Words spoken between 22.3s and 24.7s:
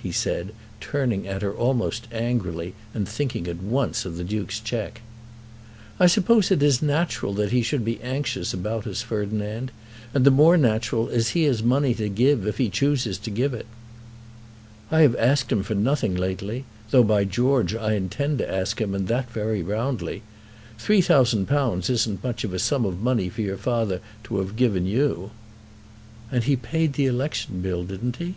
of a sum of money for your father to have